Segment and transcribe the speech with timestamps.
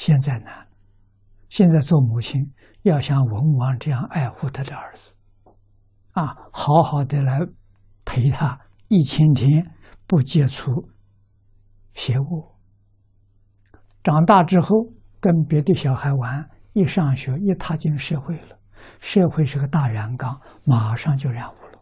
[0.00, 0.66] 现在难，
[1.50, 2.40] 现在做母亲
[2.84, 5.14] 要像文王这样爱护他的儿子，
[6.12, 7.38] 啊，好好的来
[8.06, 8.58] 陪他
[8.88, 9.70] 一千天，
[10.06, 10.88] 不接触
[11.92, 12.50] 邪物。
[14.02, 14.86] 长大之后
[15.20, 18.58] 跟别的小孩玩，一上学一踏进社会了，
[19.00, 21.78] 社会是个大染缸，马上就染污了，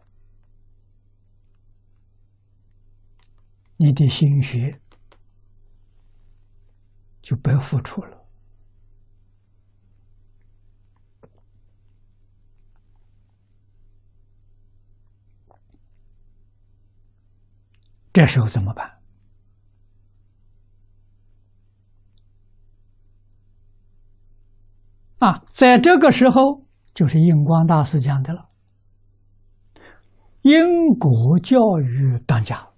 [3.76, 4.80] 你的心血
[7.22, 8.17] 就白付出了。
[18.18, 18.98] 这时候怎么办？
[25.20, 28.48] 啊，在这个时候，就是印光大师讲的了，
[30.42, 30.58] 因
[30.98, 32.70] 果教育当家，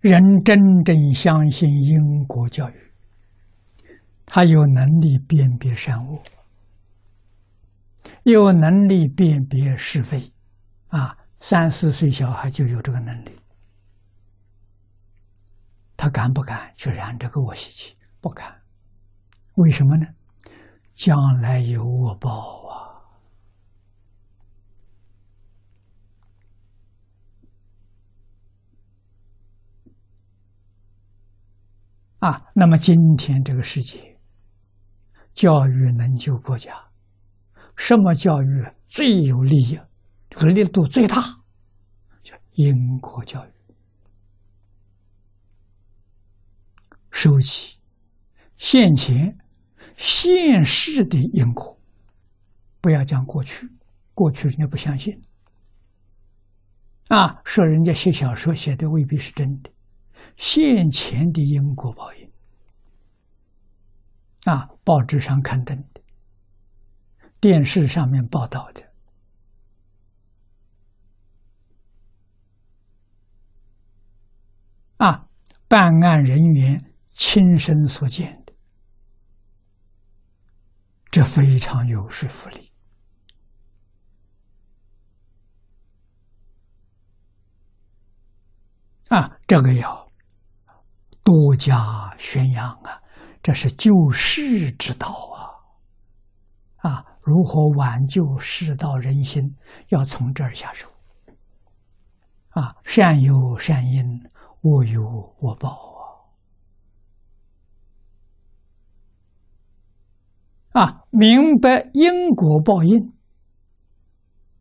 [0.00, 2.89] 人真正相信因果教育。
[4.32, 6.22] 他有能力辨别善恶，
[8.22, 10.32] 有能力辨别是非，
[10.86, 13.36] 啊，三四岁小孩就有这个能力。
[15.96, 17.96] 他敢不敢去染这个恶习气？
[18.20, 18.62] 不敢。
[19.56, 20.06] 为什么呢？
[20.94, 22.68] 将来有恶报
[32.20, 32.30] 啊！
[32.30, 34.09] 啊，那么今天这个世界。
[35.40, 36.70] 教育能救国家，
[37.74, 39.80] 什么教育最有利益？
[40.28, 41.16] 这个力度最大，
[42.22, 43.50] 叫因果教育。
[47.10, 47.78] 收起
[48.58, 49.38] 现前
[49.96, 51.80] 现世的因果，
[52.82, 53.66] 不要讲过去，
[54.12, 55.22] 过去人家不相信。
[57.08, 59.70] 啊，说人家写小说写的未必是真的，
[60.36, 62.29] 现前的因果报应。
[64.44, 66.00] 啊，报纸上刊登的，
[67.40, 68.82] 电视上面报道的，
[74.96, 75.26] 啊，
[75.68, 78.54] 办案人员亲身所见的，
[81.10, 82.72] 这非常有说服力。
[89.08, 90.10] 啊，这个要
[91.22, 93.02] 多加宣扬啊。
[93.42, 95.08] 这是救世之道
[96.82, 96.90] 啊！
[96.90, 99.56] 啊，如何挽救世道人心，
[99.88, 100.86] 要从这儿下手。
[102.50, 104.04] 啊，善有善因，
[104.62, 105.02] 恶有
[105.40, 105.70] 恶报
[110.72, 110.82] 啊！
[110.82, 113.12] 啊，明白因果报应，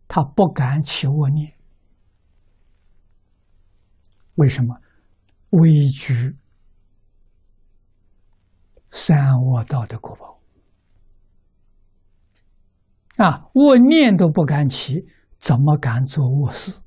[0.07, 1.53] 他不敢起恶念。
[4.35, 4.73] 为什么？
[5.49, 6.35] 畏惧。
[9.01, 10.41] 三恶道的果报
[13.15, 15.07] 啊，恶念都不敢起，
[15.39, 16.81] 怎么敢做恶事？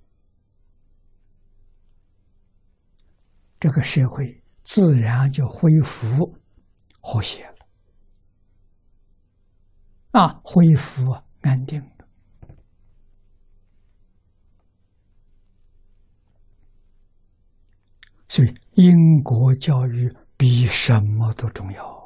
[3.59, 6.37] 这个社会自然就恢复
[7.01, 7.55] 和谐了
[10.11, 11.89] 啊，恢复安定了。
[18.29, 22.02] 所以，因果教育比什么都重要。